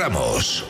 [0.00, 0.69] Ramos.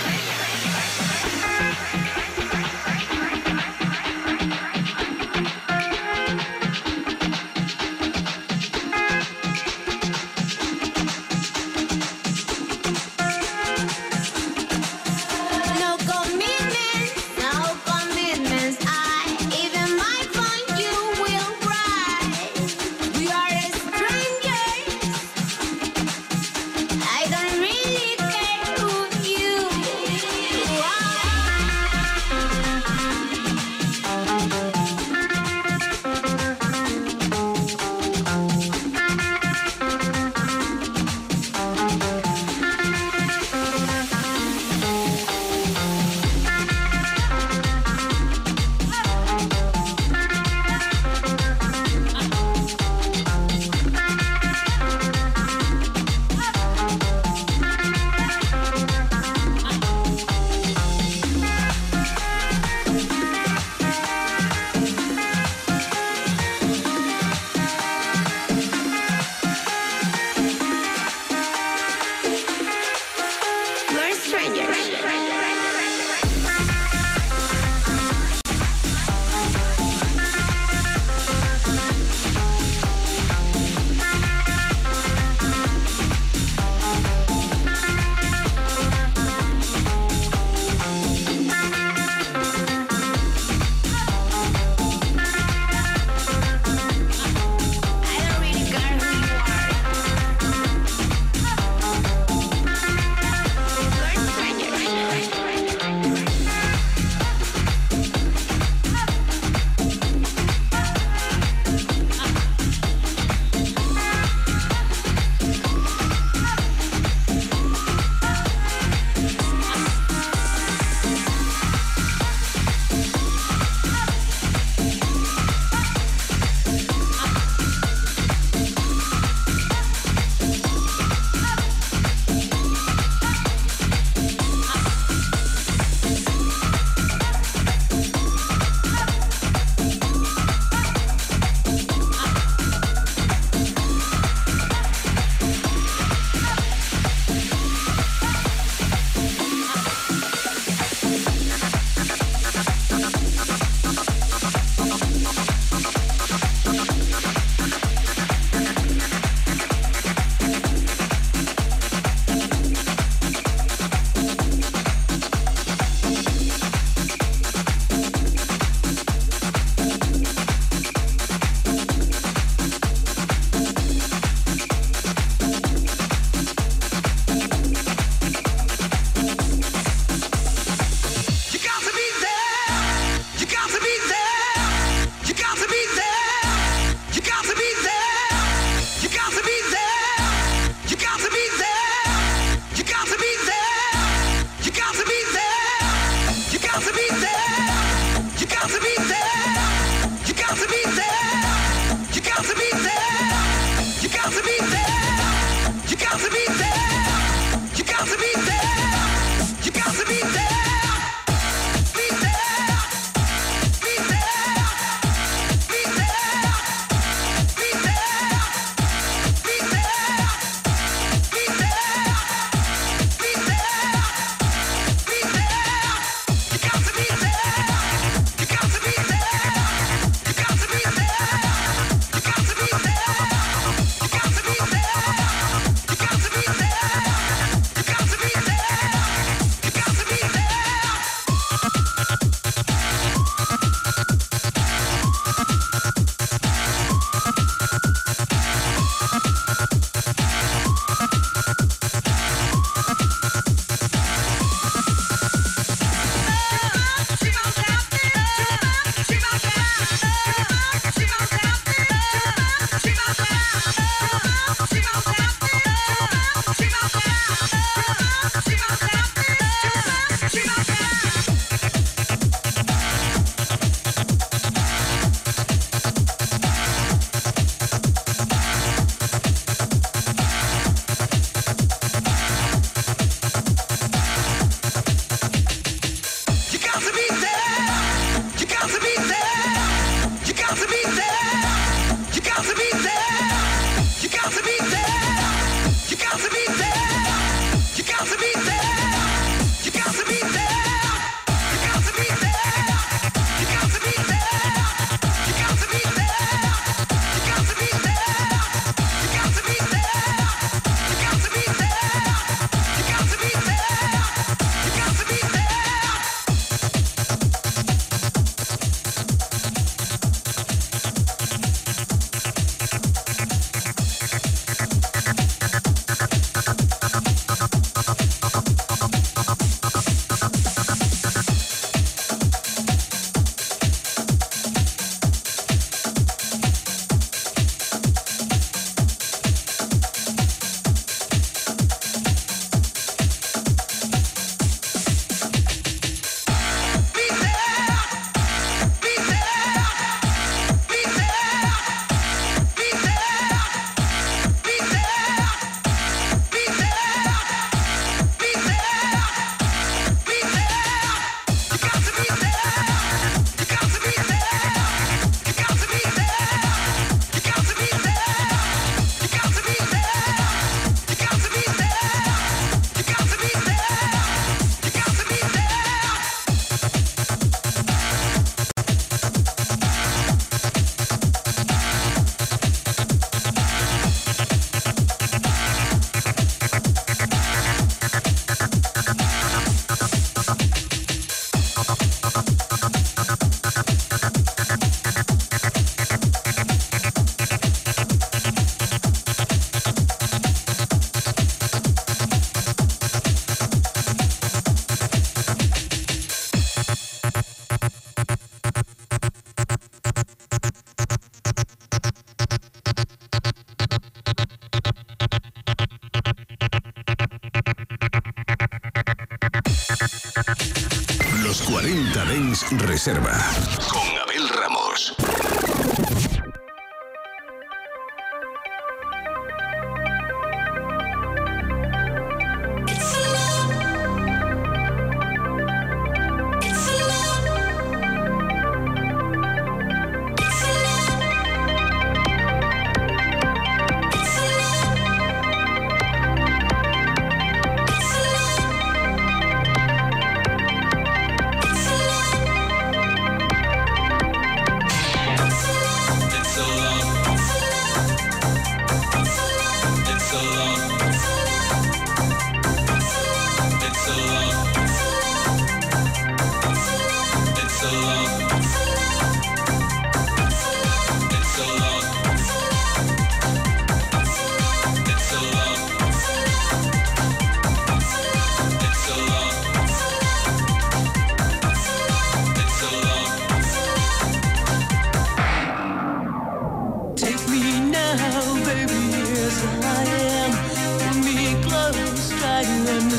[422.81, 423.40] Reserva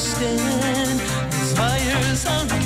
[0.03, 1.01] understand.
[1.33, 1.59] These
[2.27, 2.62] are.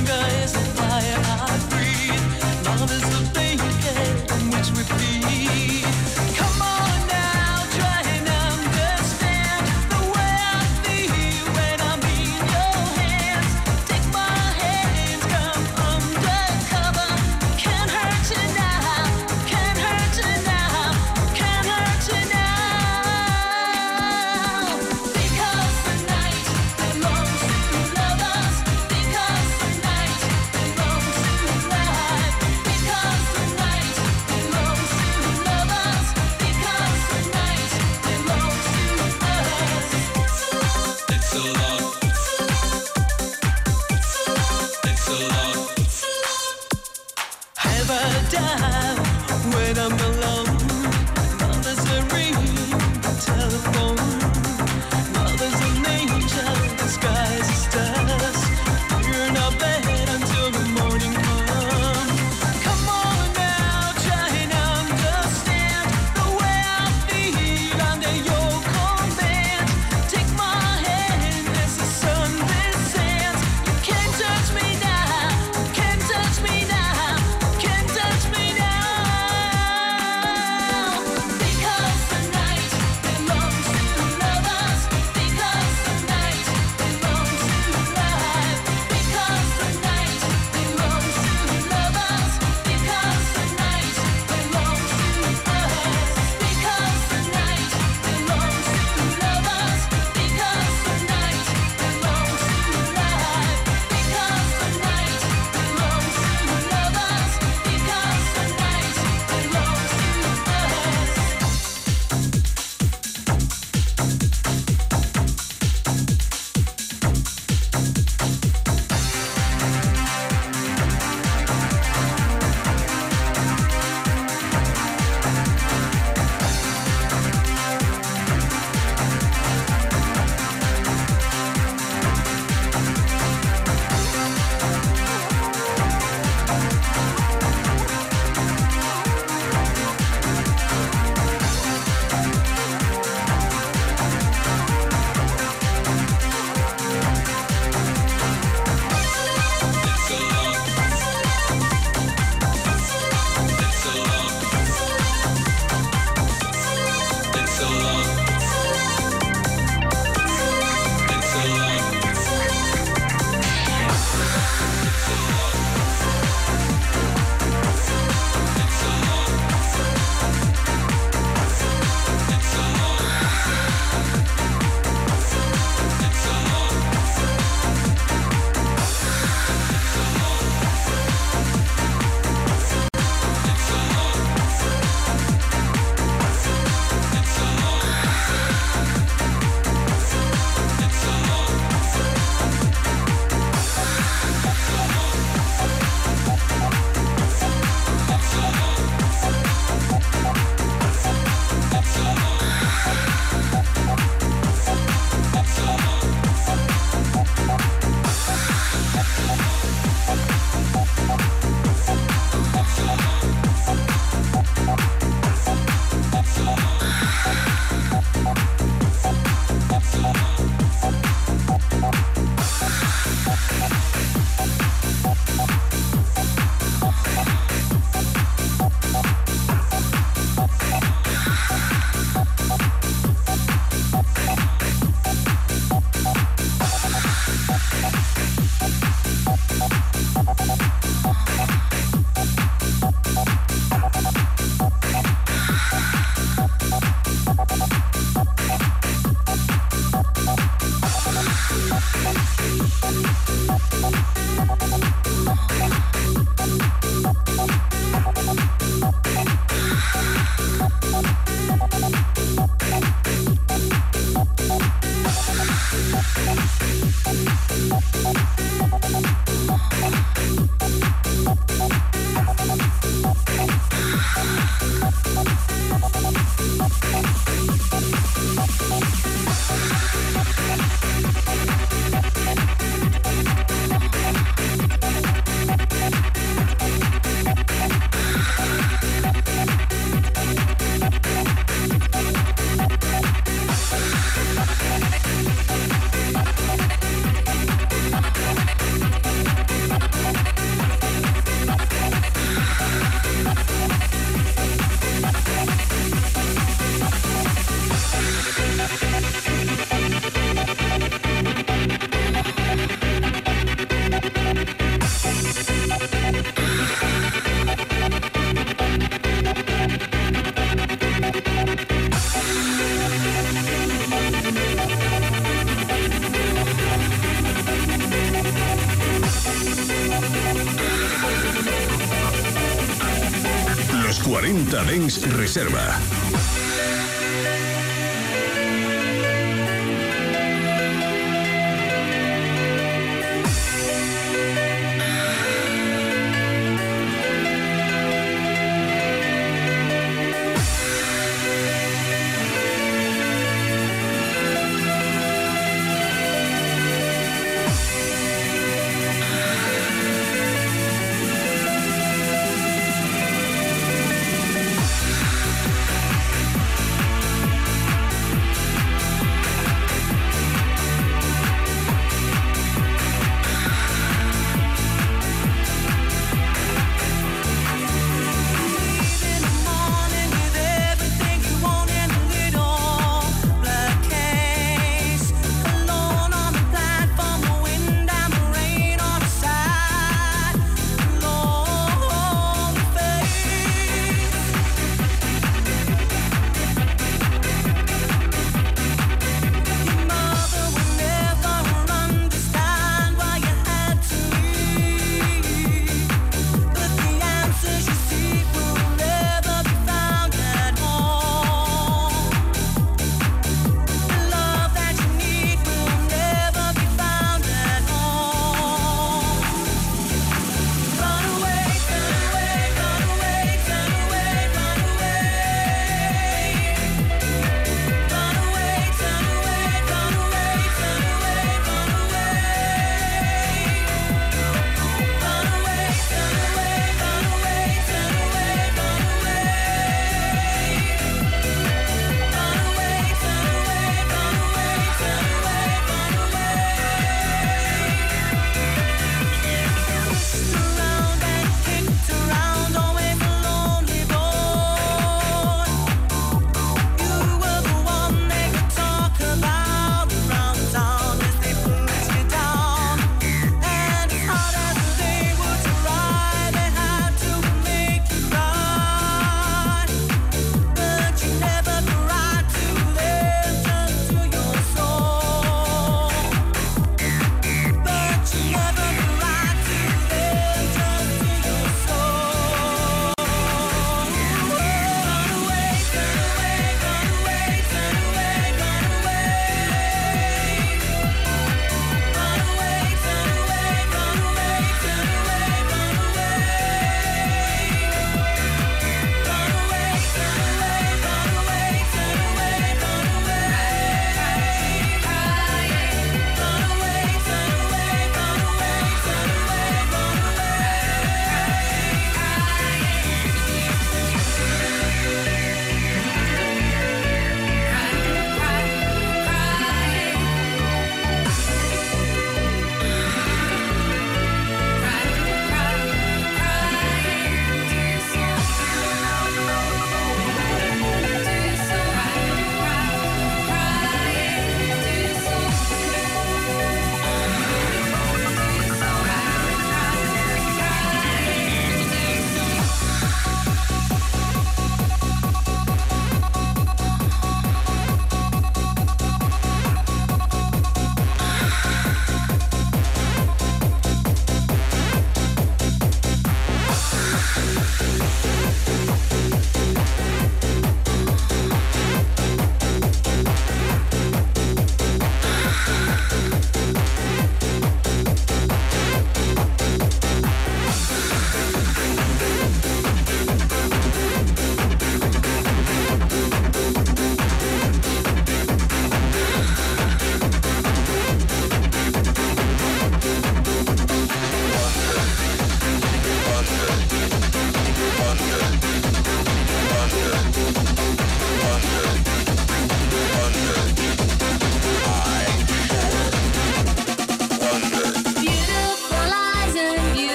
[334.07, 336.26] 40 Dens Reserva.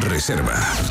[0.00, 0.87] Reserva.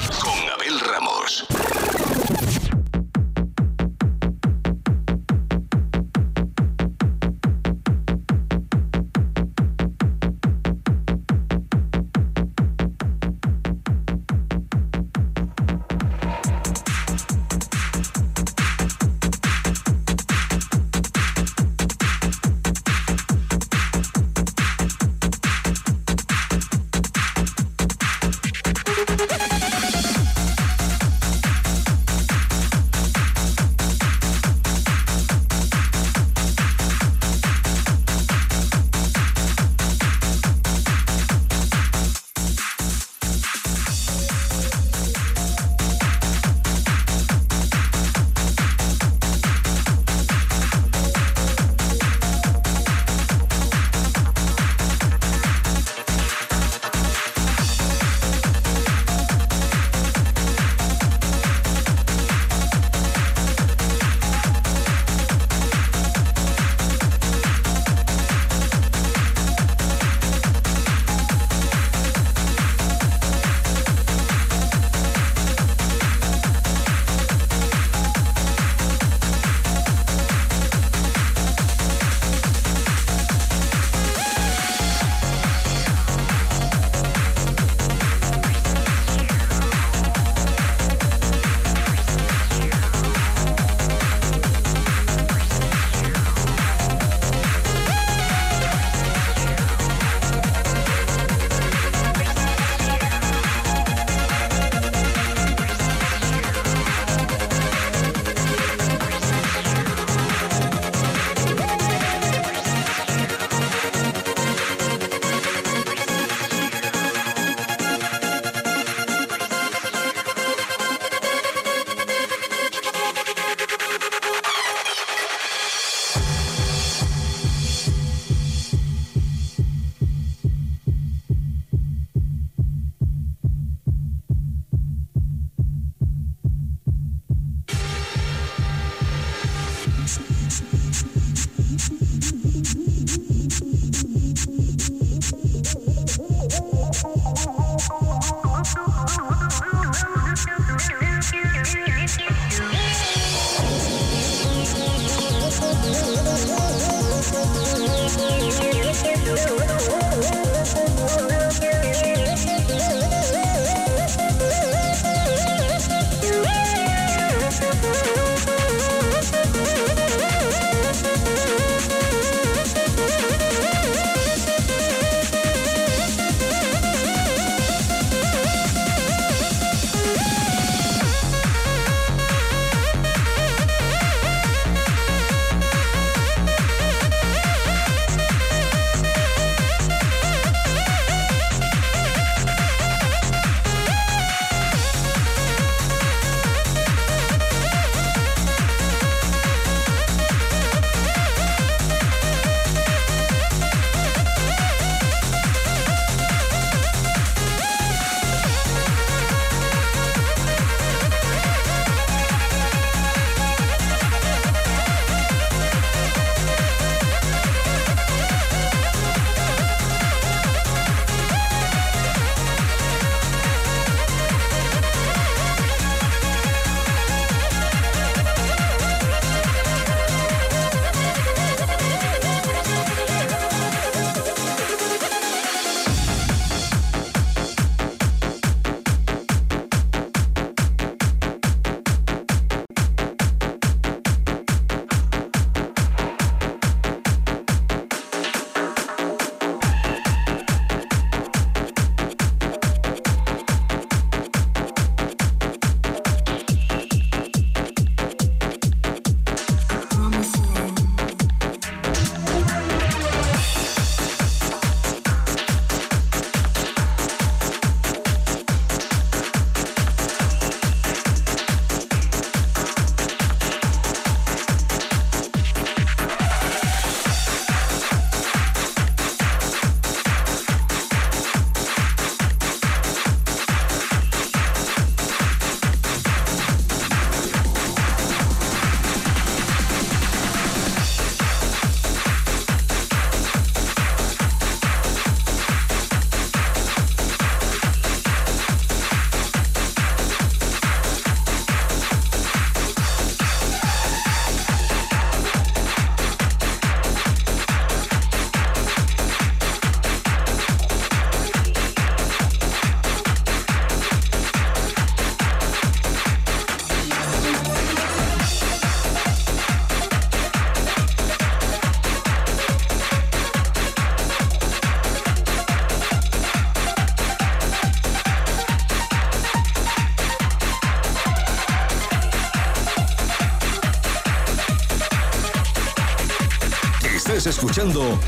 [337.30, 338.00] escuchando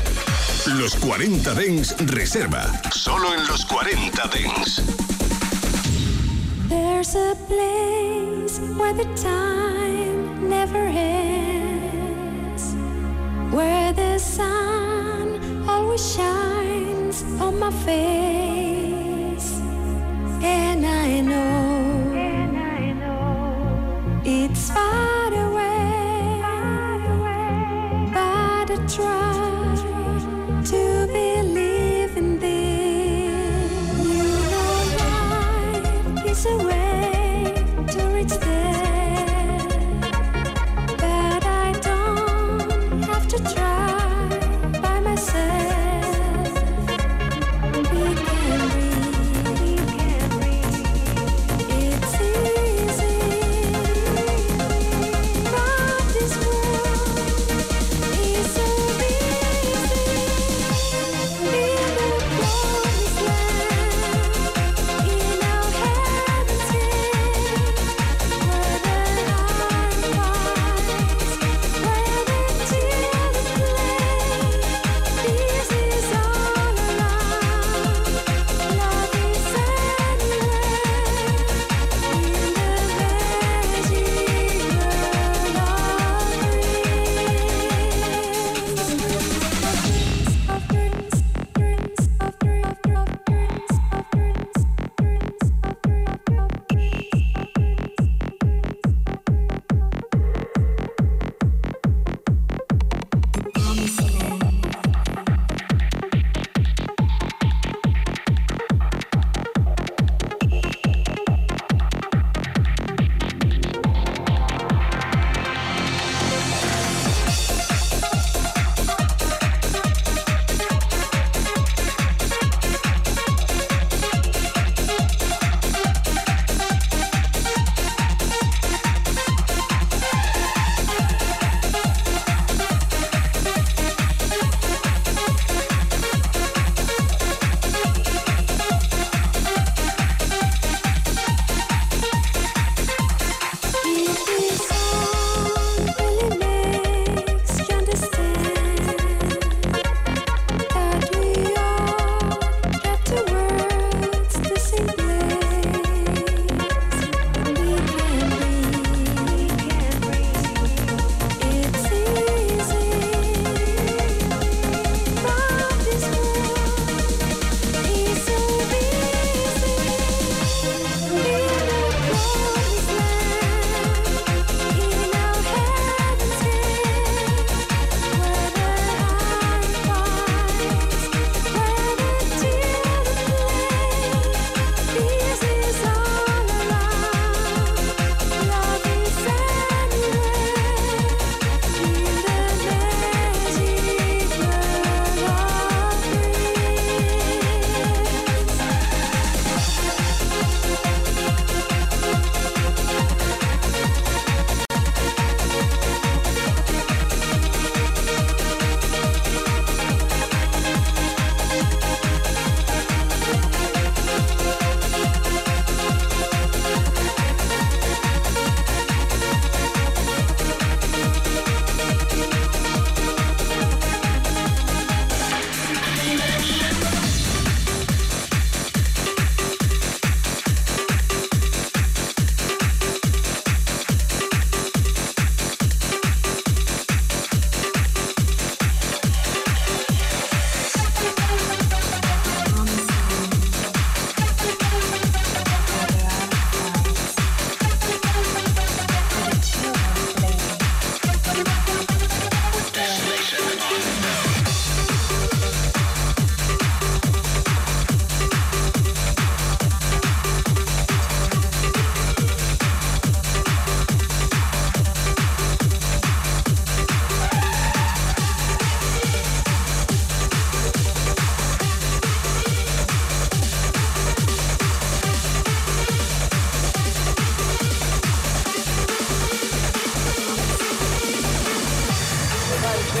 [0.66, 2.80] Los 40 Dens Reserva.
[2.90, 4.82] Solo en los 40 Dens.
[6.68, 12.74] There's a place where the time never ends.
[13.52, 14.69] Where the sun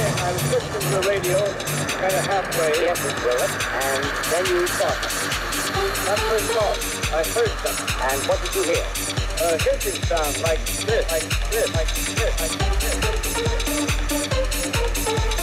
[0.00, 0.12] in.
[0.20, 1.38] I was listening to the radio
[2.00, 2.88] kind of halfway.
[2.88, 3.52] up you will it.
[3.84, 5.00] And then you thought.
[6.06, 6.78] Not first thought.
[7.12, 7.76] I heard them.
[8.08, 8.84] And what did you hear?
[9.42, 12.52] A hissing sound like this, like this, like this, like
[15.26, 15.39] this.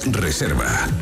[0.00, 1.01] Reserva.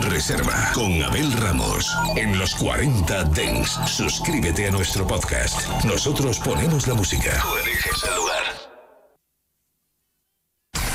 [0.00, 1.90] Reserva con Abel Ramos.
[2.16, 5.68] En Los 40 Dens, suscríbete a nuestro podcast.
[5.84, 7.42] Nosotros ponemos la música.
[7.42, 8.42] Tú eliges el lugar.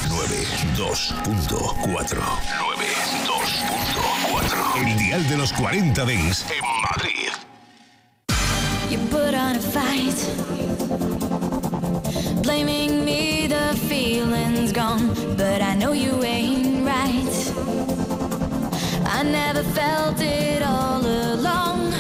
[0.10, 1.68] 92.4
[1.98, 7.30] 92.4 El dial de los 40 Dens en Madrid.
[8.90, 10.16] You put on a fight,
[12.42, 17.28] blaming me, the feeling's gone, but I know you ain't right.
[19.20, 21.92] I never felt it all along.